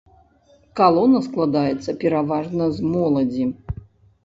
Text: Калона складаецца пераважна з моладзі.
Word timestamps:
Калона 0.79 1.19
складаецца 1.27 1.95
пераважна 2.05 2.71
з 2.81 2.91
моладзі. 2.97 3.45